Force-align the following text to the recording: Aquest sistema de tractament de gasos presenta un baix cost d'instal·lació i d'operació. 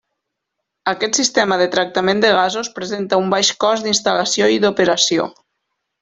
Aquest 0.91 1.17
sistema 1.19 1.57
de 1.61 1.67
tractament 1.75 2.23
de 2.23 2.31
gasos 2.37 2.71
presenta 2.79 3.19
un 3.25 3.29
baix 3.33 3.51
cost 3.65 3.87
d'instal·lació 3.89 4.49
i 4.55 4.63
d'operació. 4.65 5.27